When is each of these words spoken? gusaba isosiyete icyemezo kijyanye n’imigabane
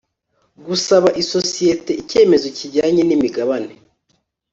gusaba 0.65 1.07
isosiyete 1.21 1.91
icyemezo 2.01 2.47
kijyanye 2.57 3.01
n’imigabane 3.05 3.73